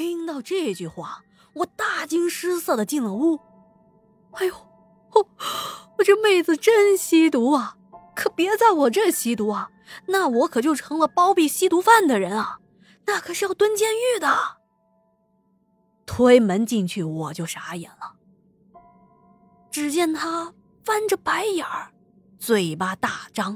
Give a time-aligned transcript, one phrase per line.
[0.00, 3.38] 听到这句话，我大惊失色的进了屋。
[4.32, 4.54] 哎呦，
[5.12, 5.28] 我
[5.98, 7.76] 我这妹子真吸毒啊！
[8.16, 9.70] 可别在我这吸毒啊，
[10.06, 12.60] 那我可就成了包庇吸毒犯的人啊，
[13.04, 14.56] 那可是要蹲监狱的。
[16.06, 18.14] 推门进去，我就傻眼了。
[19.70, 21.92] 只见他翻着白眼儿，
[22.38, 23.54] 嘴巴大张，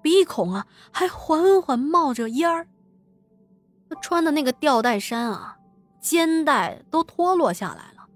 [0.00, 2.66] 鼻孔啊还缓缓冒着烟儿。
[3.90, 5.58] 他穿的那个吊带衫啊，
[6.00, 8.06] 肩带都脱落下来了，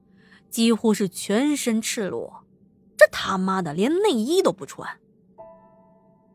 [0.48, 2.44] 几乎是全身赤裸。
[2.96, 4.88] 这他妈的连内衣都不穿。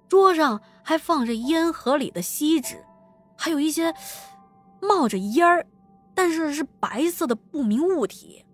[0.09, 2.83] 桌上还放着烟盒里的锡纸，
[3.37, 3.93] 还有一些
[4.81, 5.65] 冒着烟儿，
[6.13, 8.45] 但是是白色的不明物体。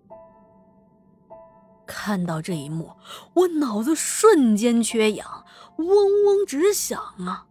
[1.84, 2.92] 看到这一幕，
[3.34, 5.44] 我脑子瞬间缺氧，
[5.78, 7.46] 嗡嗡直响啊！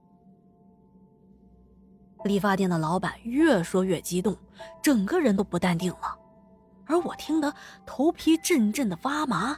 [2.27, 4.35] 理发店的老板越说越激动，
[4.81, 6.17] 整个人都不淡定了，
[6.85, 7.53] 而我听得
[7.85, 9.57] 头皮阵阵的发麻。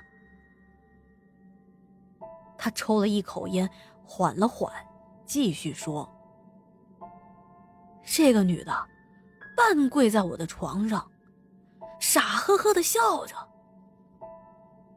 [2.57, 3.69] 他抽了一口烟。
[4.09, 4.71] 缓了缓，
[5.25, 6.09] 继续说
[8.07, 8.73] ：“这个女的
[9.53, 11.11] 半跪在我的床上，
[11.99, 13.35] 傻呵呵的笑着，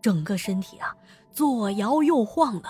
[0.00, 0.94] 整个身体啊
[1.32, 2.68] 左摇右晃的。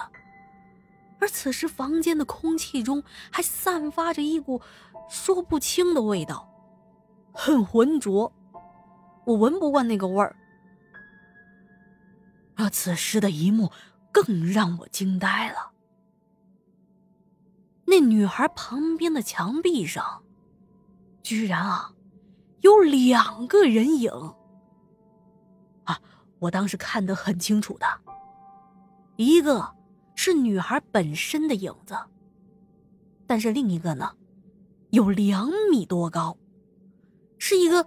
[1.21, 4.63] 而此时房间的空气中还散发着一股
[5.11, 6.49] 说不清的味道，
[7.33, 8.33] 很浑浊，
[9.27, 10.35] 我闻不惯那个味儿。
[12.55, 13.73] 而此时的一幕
[14.13, 15.73] 更让我惊呆了。”
[17.87, 20.23] 那女孩旁边的墙壁上，
[21.25, 21.93] 居然啊，
[22.61, 24.13] 有两个人影。
[25.85, 26.01] 啊，
[26.39, 27.87] 我当时看得很清楚的，
[29.17, 29.75] 一个
[30.15, 31.99] 是女孩本身的影子，
[33.27, 34.15] 但是另一个呢，
[34.91, 36.37] 有两米多高，
[37.39, 37.87] 是一个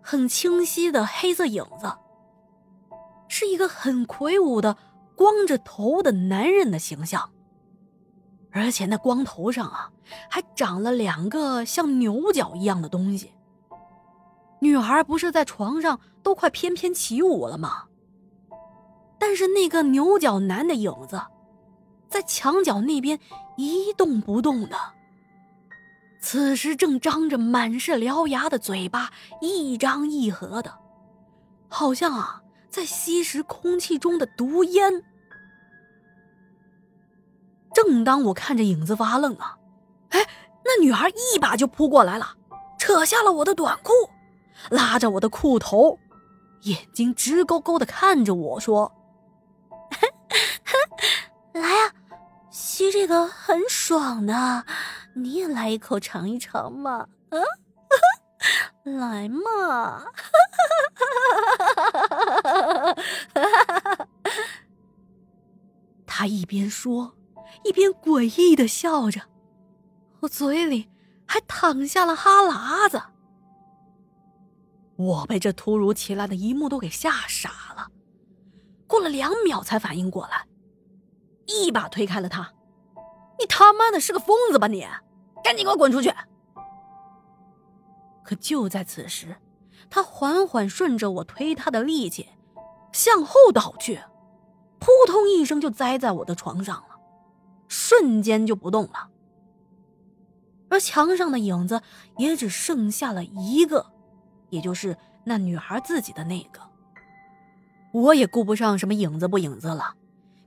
[0.00, 1.92] 很清晰的黑色影子，
[3.28, 4.76] 是一个很魁梧的
[5.16, 7.30] 光着头的男人的形象。
[8.52, 9.90] 而且那光头上啊，
[10.30, 13.32] 还长了两个像牛角一样的东西。
[14.60, 17.86] 女孩不是在床上都快翩翩起舞了吗？
[19.18, 21.20] 但是那个牛角男的影子，
[22.08, 23.18] 在墙角那边
[23.56, 24.76] 一动不动的。
[26.24, 29.12] 此时正张着满是獠牙的嘴巴，
[29.42, 30.72] 一张一合的，
[31.68, 32.40] 好像啊
[32.70, 35.04] 在吸食空气中的毒烟。
[37.74, 39.58] 正当我看着影子发愣啊，
[40.08, 40.26] 哎，
[40.64, 42.34] 那女孩一把就扑过来了，
[42.78, 43.92] 扯下了我的短裤，
[44.70, 45.98] 拉着我的裤头，
[46.62, 48.90] 眼睛直勾勾的看着我说
[51.52, 51.92] ：“来呀，
[52.48, 54.64] 吸这个很爽的，
[55.14, 57.38] 你也来一口尝一尝嘛，啊，
[58.84, 60.04] 来嘛！”
[66.06, 67.14] 他一边说。
[67.62, 69.22] 一边诡异的笑着，
[70.20, 70.90] 我嘴里
[71.24, 73.00] 还淌下了哈喇子。
[74.96, 77.88] 我被这突如其来的一幕都给吓傻了，
[78.86, 80.46] 过了两秒才反应过来，
[81.46, 82.52] 一把推开了他。
[83.38, 84.86] 你他妈的是个疯子吧你！
[85.44, 86.12] 赶紧给我滚出去！
[88.24, 89.36] 可就在此时，
[89.90, 92.26] 他缓缓顺着我推他的力气
[92.90, 94.00] 向后倒去，
[94.78, 96.96] 扑通一声就栽在我的床上了。
[97.68, 99.10] 瞬间就不动了，
[100.70, 101.82] 而墙上的影子
[102.16, 103.84] 也只剩下了一个，
[104.48, 106.60] 也就是那女孩自己的那个。
[107.92, 109.94] 我也顾不上什么影子不影子了，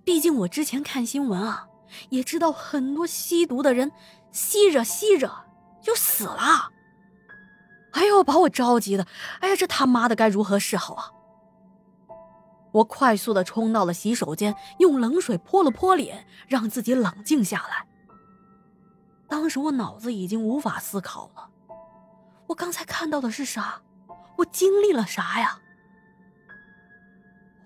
[0.04, 1.68] 毕竟我之前看新闻啊，
[2.10, 3.92] 也知道很多吸毒的人
[4.32, 5.32] 吸着吸着
[5.82, 6.72] 就死了。
[7.92, 9.08] 哎呦，把我着急的，
[9.40, 11.12] 哎呀，这他妈的该如何是好啊！
[12.74, 17.88] 我快速的冲到了洗手间，用冷水泼了泼脸，让自己冷静下来。
[19.28, 21.50] 当时我脑子已经无法思考了，
[22.48, 23.82] 我刚才看到的是啥？
[24.38, 25.60] 我经历了啥呀？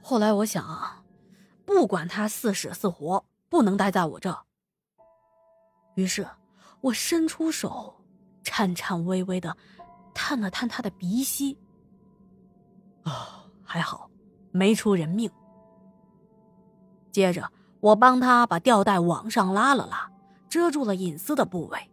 [0.02, 1.04] 后来我想啊，
[1.66, 4.46] 不管他是死是活，不能待在我这。
[5.96, 6.25] 于是，
[6.81, 7.95] 我伸出手，
[8.44, 9.56] 颤颤巍巍的
[10.13, 11.57] 探了探他的鼻息。
[13.04, 14.10] 啊，还好。
[14.54, 15.31] 没出人命。
[17.10, 17.50] 接着，
[17.80, 20.12] 我帮他把吊带往上拉了拉，
[20.50, 21.89] 遮住了隐私的部位，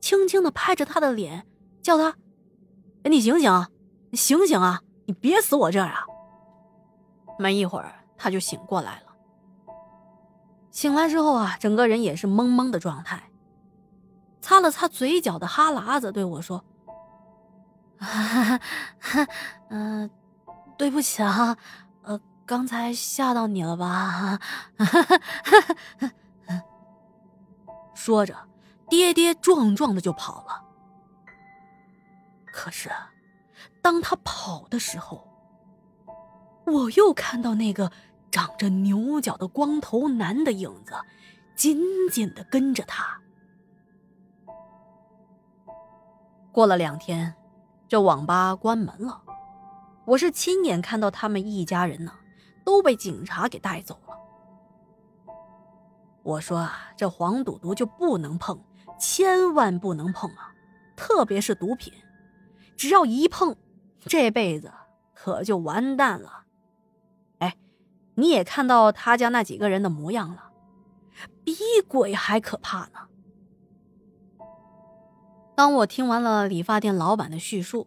[0.00, 1.46] 轻轻的拍着他的脸，
[1.82, 2.16] 叫他：“，
[3.04, 3.66] 你醒醒，
[4.10, 4.80] 你醒醒啊！
[5.04, 6.06] 你别死我这儿啊！”
[7.38, 9.14] 没一会儿，他就醒过来了。
[10.70, 13.29] 醒来之后啊，整个人也是懵懵的状态，
[14.40, 16.64] 擦了擦嘴角的哈喇子，对我说
[19.68, 20.10] ：“嗯，
[20.78, 21.56] 对不起啊，
[22.02, 24.38] 呃，刚才吓到你了吧？
[27.94, 28.34] 说着，
[28.88, 30.64] 跌跌撞撞的就跑了。
[32.52, 32.90] 可是，
[33.82, 35.28] 当他跑的时候，
[36.66, 37.92] 我又看到那个
[38.30, 40.94] 长着牛角的光头男的影子，
[41.54, 41.78] 紧
[42.10, 43.20] 紧的跟着他。
[46.52, 47.32] 过了两天，
[47.86, 49.22] 这网吧关门了。
[50.04, 52.12] 我是亲眼看到他们一家人呢，
[52.64, 54.16] 都被警察给带走了。
[56.24, 58.58] 我说啊，这黄赌毒就不能碰，
[58.98, 60.52] 千万不能碰啊！
[60.96, 61.92] 特别是毒品，
[62.76, 63.54] 只要一碰，
[64.00, 64.72] 这辈子
[65.14, 66.46] 可就完蛋了。
[67.38, 67.56] 哎，
[68.16, 70.50] 你也看到他家那几个人的模样了，
[71.44, 71.54] 比
[71.86, 73.06] 鬼还可怕呢。
[75.60, 77.86] 当我听完了理发店老板的叙述，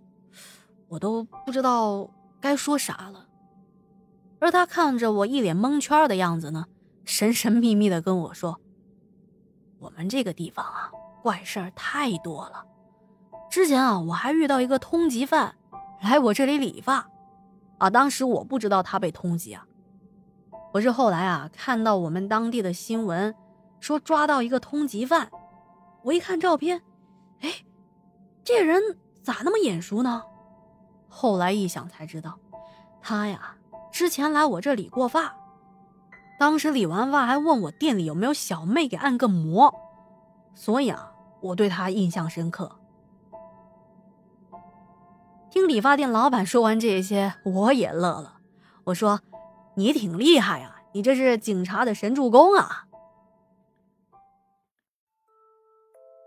[0.89, 2.07] 我都不知道
[2.39, 3.25] 该说啥了。
[4.37, 6.67] 而他看着我一脸蒙圈的样子呢，
[7.03, 8.61] 神神秘秘的跟我说
[9.81, 10.91] ：“我们这个地方啊，
[11.23, 12.63] 怪事儿太多了。
[13.49, 15.55] 之前啊，我还遇到一个通缉犯
[15.99, 17.09] 来我这里理发，
[17.79, 19.65] 啊，当时我不知道他被通缉啊，
[20.73, 23.33] 我是后来啊看到我们当地的新闻
[23.79, 25.31] 说抓到一个通缉犯，
[26.03, 26.79] 我一看照片。”
[27.43, 27.51] 哎，
[28.43, 28.81] 这人
[29.21, 30.23] 咋那么眼熟呢？
[31.07, 32.39] 后来一想才知道，
[33.01, 33.55] 他呀
[33.91, 35.35] 之前来我这理过发，
[36.39, 39.73] 当时理完发还问我店里有没有小妹给按个摩，
[40.55, 41.11] 所以啊
[41.41, 42.79] 我对他印象深刻。
[45.51, 48.39] 听理发店老板说完这些，我也乐了。
[48.85, 49.21] 我说
[49.77, 52.87] ：“你挺厉害啊，你这是警察的神助攻啊！”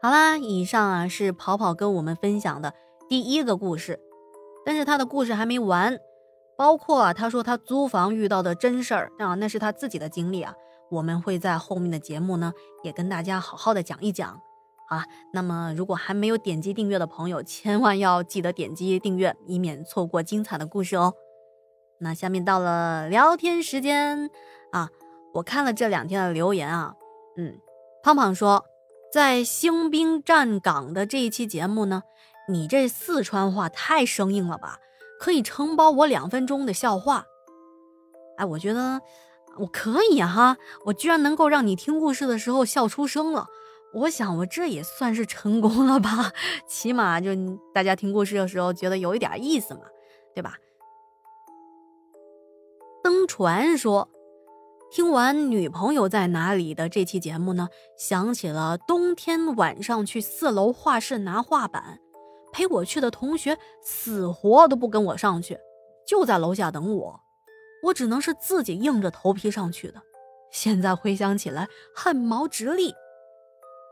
[0.07, 2.73] 好啦，以上啊是跑跑跟我们分享的
[3.09, 3.99] 第一个故事，
[4.65, 5.99] 但是他的故事还没完，
[6.57, 10.55] 包括啊他说他租房遇到的真事儿啊，那是他自己的经历啊，
[10.93, 12.53] 我们会在后面的节目呢
[12.85, 14.41] 也跟大家好好的讲一讲。
[14.89, 15.01] 好，
[15.33, 21.15] 那么如果还没有点击订阅的朋友，千万要记得点击订阅，以免错过精彩的故事哦。
[21.99, 24.31] 那下面到了聊天时间
[24.71, 24.89] 啊，
[25.35, 26.95] 我看了这两天的留言啊，
[27.37, 27.59] 嗯，
[28.05, 28.65] 胖胖说。
[29.17, 32.03] 在兴兵站岗的这一期节目呢，
[32.51, 34.79] 你这四川话太生硬了吧？
[35.19, 37.25] 可以承包我两分钟的笑话。
[38.37, 39.01] 哎，我觉得
[39.57, 43.47] 我可以哈，我居然能够让你听故事的时候笑出声了。
[43.95, 46.33] 我想我这也算是成功了吧？
[46.69, 47.31] 起码就
[47.73, 49.81] 大家听故事的时候觉得有一点意思嘛，
[50.35, 50.59] 对吧？
[53.03, 54.11] 登船说。
[54.89, 57.69] 听完女朋友在哪里的这期节目呢，
[57.99, 61.99] 想起了冬天晚上去四楼画室拿画板，
[62.53, 65.59] 陪我去的同学死活都不跟我上去，
[66.07, 67.21] 就在楼下等我，
[67.83, 70.01] 我只能是自己硬着头皮上去的。
[70.51, 72.95] 现在回想起来，汗毛直立。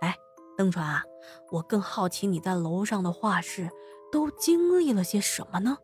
[0.01, 0.17] 哎，
[0.57, 1.03] 邓川啊，
[1.51, 3.69] 我更好奇你在楼上的画室
[4.13, 5.77] 都经历了些什么呢？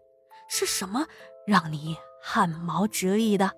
[0.49, 1.07] 是什么
[1.47, 3.51] 让你汗毛直立的？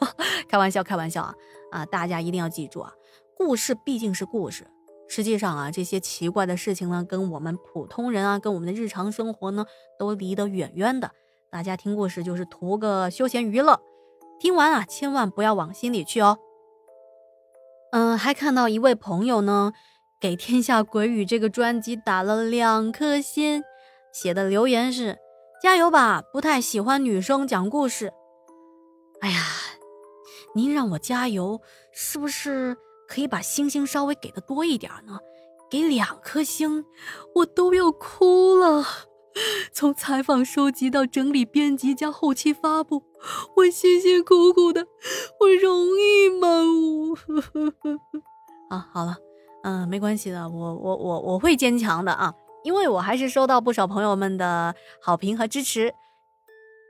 [0.48, 1.34] 开玩笑，开玩笑啊！
[1.70, 2.92] 啊，大家一定要记住啊，
[3.36, 4.66] 故事毕竟是故事。
[5.08, 9.66] 实际上啊，这些奇怪的事情呢，跟我们普通人啊，跟我们的日常生活呢，
[9.98, 11.10] 都离得远远的。
[11.50, 13.80] 大家听故事就是图个休闲娱乐，
[14.38, 16.38] 听完啊，千万不要往心里去哦。
[17.92, 19.72] 嗯，还看到一位朋友呢，
[20.20, 23.62] 给《天下鬼语》这个专辑打了两颗星，
[24.12, 25.18] 写的留言是：
[25.62, 28.12] 加油吧，不太喜欢女生讲故事。
[29.20, 29.57] 哎呀。
[30.58, 31.60] 您让我加油，
[31.92, 35.20] 是不是可以把星星稍微给的多一点呢？
[35.70, 36.84] 给两颗星，
[37.36, 38.84] 我都要哭了。
[39.72, 43.04] 从采访、收集到整理、编辑加后期发布，
[43.54, 44.84] 我辛辛苦苦的，
[45.38, 46.48] 我容易 吗？
[48.68, 49.16] 啊，好了，
[49.62, 52.34] 嗯，没关系的，我我我我会坚强的啊，
[52.64, 55.94] 因为我还是收到不少朋友们的好评和支持。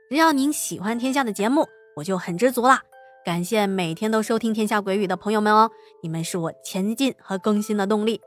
[0.09, 2.81] 只要您喜欢天下的节目，我就很知足啦。
[3.29, 5.69] 感谢每天都收听《天下鬼语》的朋友们哦，
[6.01, 8.19] 你们是我前进和更新的动力。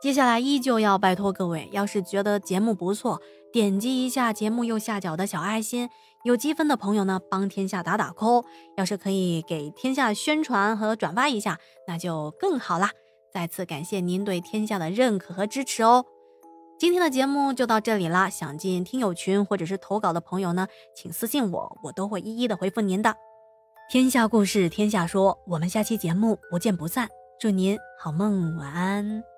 [0.00, 3.20] 接下来依旧要拜托各位，要是觉得节目不错，
[3.52, 5.90] 点击一下节目右下角的小爱心，
[6.24, 8.42] 有积分的朋友呢，帮天下打打 call。
[8.78, 12.92] 要是可以给天下宣传和转发一下，那就更好啦。
[13.30, 16.06] 再次感谢您对天下的认可和支持哦。
[16.78, 23.14] 今天的节目就到这里啦，想进听友群或者是投稿的朋友呢，请私信我，我都会一一的回复您的。
[23.88, 25.38] 天下故事，天下说。
[25.46, 27.08] 我们下期节目不见不散。
[27.38, 29.35] 祝您好梦，晚安。